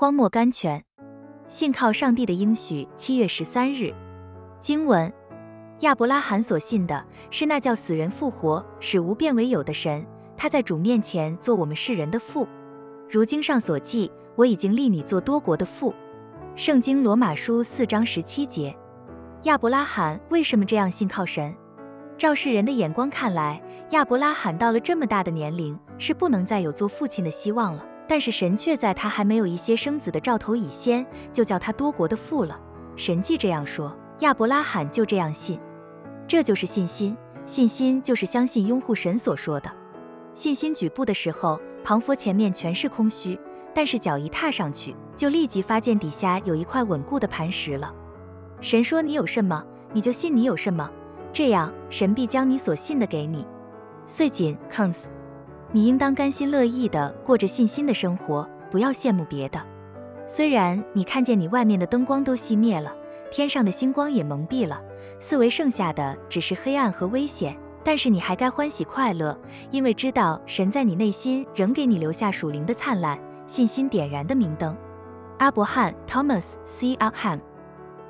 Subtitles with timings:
[0.00, 0.84] 荒漠甘泉。
[1.48, 2.86] 信靠上帝的应许。
[2.96, 3.92] 七月十三日，
[4.60, 5.12] 经文：
[5.80, 10.06] 亚伯拉罕所信的是那叫死人复活、使无变为有的神。
[10.36, 12.46] 他在主面前做我们世人的父。
[13.10, 15.92] 如经上所记，我已经立你做多国的父。
[16.54, 18.72] 圣经罗马书四章十七节。
[19.42, 21.52] 亚伯拉罕为什么这样信靠神？
[22.16, 23.60] 照世人的眼光看来，
[23.90, 27.84] 亚伯拉罕到了这么大的年龄，是不能再有做父亲的希望了。
[28.08, 32.58] 但是神却在他还没有一些生子的兆头以先，就叫他多国的父了。
[32.96, 35.60] 神既这样说，亚伯拉罕就这样信。
[36.26, 39.70] 这就是信心，信心就是相信拥护神所说的。
[40.34, 43.38] 信心举步的时候，庞佛前面全是空虚，
[43.74, 47.94] 但是脚一踏上去，就立即发现底下有一块稳固的磐石了。
[48.60, 49.62] 神说你有什么，
[49.92, 50.90] 你就信你有什么，
[51.32, 53.46] 这样神必将你所信的给你。
[54.06, 55.04] 岁锦 comes。
[55.70, 59.60] 你应当甘心乐意地过着信心的生活，不要羡慕别的。
[60.26, 62.94] 虽然你看见你外面的灯光都熄灭了，
[63.30, 64.80] 天上的星光也蒙蔽了，
[65.18, 69.38] 四围剩下的只是黑暗和危险，但是你还该欢喜快乐，
[69.70, 74.76] 因为知道神在你内心仍给你留下属灵的灿烂、信心点燃的明灯。
[75.38, 76.94] 阿伯汉 Thomas C.
[76.96, 77.38] 悪汉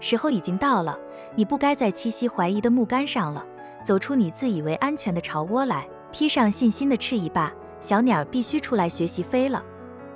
[0.00, 0.96] 时候已经到了，
[1.34, 3.44] 你不该在栖息怀疑的木杆上了，
[3.84, 5.88] 走出你自以为安全的巢窝来。
[6.18, 9.62] 披上信心的翅翼吧，小鸟必须出来学习飞了。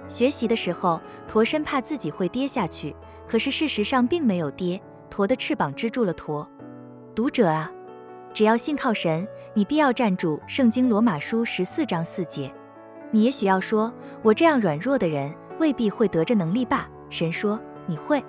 [0.08, 2.92] 学习的时候，驼生怕自己会跌下去，
[3.28, 6.45] 可是事实上并没有跌，驼的翅膀支住了驼。
[7.14, 7.70] 读者啊，
[8.34, 10.41] 只要信靠神，你必要站住。
[10.48, 12.53] 圣经罗马书十四章四节。
[13.12, 13.92] 你也许要说，
[14.23, 16.91] 我这样软弱的人未必会得着能力吧？
[17.11, 18.20] 神说你会。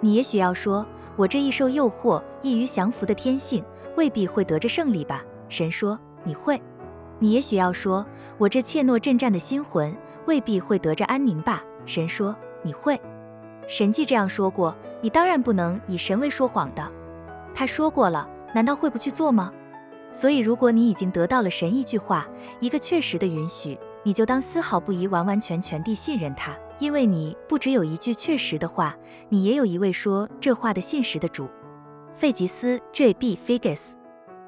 [0.00, 3.62] 你也许要说，我这易受诱惑、易于降服的天性
[3.94, 5.22] 未必会得着胜利吧？
[5.50, 6.58] 神说你会。
[7.20, 8.04] 你也许要说，
[8.38, 9.94] 我这怯懦震战的心魂
[10.26, 11.62] 未必会得着安宁吧？
[11.86, 13.00] 神说你会。
[13.68, 16.90] 神既这样说过，你当然不能以神为说谎的。
[17.54, 19.52] 他说过了，难道会不去做吗？
[20.12, 22.26] 所以，如果你已经得到了神一句话，
[22.58, 28.96] 一个确实的允许，你就当丝毫不疑，完完全全地信任他，因为你不只有一句确实的话，
[29.28, 31.48] 你也有一位说这话的信实的主。
[32.14, 33.38] 费吉斯 J.B.
[33.46, 33.92] Figgis